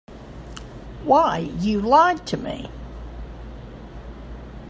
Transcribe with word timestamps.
Why, 1.03 1.37
you 1.59 1.79
lied 1.79 2.25
to 2.25 2.37
me. 2.37 2.71